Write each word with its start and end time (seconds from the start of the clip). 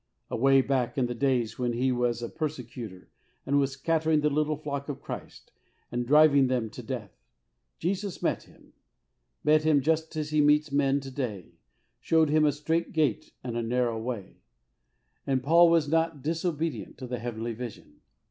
Away 0.31 0.61
back 0.63 0.97
in 0.97 1.05
the 1.05 1.13
days 1.13 1.59
when 1.59 1.73
he 1.73 1.91
was 1.91 2.23
a 2.23 2.29
persecutor 2.29 3.11
and 3.45 3.59
was 3.59 3.73
scattering 3.73 4.21
the 4.21 4.31
little 4.31 4.55
flock 4.55 4.89
of 4.89 4.99
Christ, 4.99 5.51
and 5.91 6.07
driving 6.07 6.47
them 6.47 6.71
to 6.71 6.81
death, 6.81 7.11
Jesus 7.77 8.19
met 8.23 8.45
him— 8.45 8.73
met 9.43 9.61
him 9.61 9.79
just 9.79 10.15
as 10.15 10.31
He 10.31 10.41
meets 10.41 10.71
men 10.71 11.01
to 11.01 11.11
day, 11.11 11.51
showed 11.99 12.31
him 12.31 12.45
a 12.45 12.51
"strait 12.51 12.93
gate" 12.93 13.31
and 13.43 13.55
a 13.55 13.61
"narrow 13.61 14.01
way," 14.01 14.37
44 15.25 15.25
HEART 15.25 15.25
TAT.KS 15.25 15.27
ON 15.27 15.27
HOLINESS. 15.27 15.33
and 15.33 15.43
Paul 15.43 15.69
was 15.69 15.87
"not 15.87 16.23
disobedient 16.23 16.97
to 16.97 17.05
the 17.05 17.19
heavenly 17.19 17.53
vision. 17.53 18.01